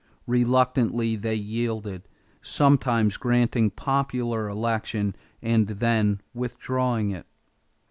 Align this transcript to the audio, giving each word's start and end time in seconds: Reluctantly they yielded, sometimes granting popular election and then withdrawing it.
Reluctantly 0.25 1.15
they 1.15 1.35
yielded, 1.35 2.07
sometimes 2.41 3.17
granting 3.17 3.69
popular 3.69 4.49
election 4.49 5.15
and 5.43 5.67
then 5.67 6.21
withdrawing 6.33 7.11
it. 7.11 7.27